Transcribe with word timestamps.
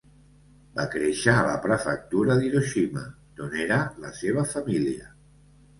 Va 0.77 0.85
créixer 0.95 1.33
a 1.41 1.43
la 1.47 1.59
Prefectura 1.65 2.39
d'Hiroshima, 2.41 3.07
d'on 3.39 3.55
era 3.69 3.81
la 4.07 4.17
seva 4.25 4.49
família. 4.57 5.17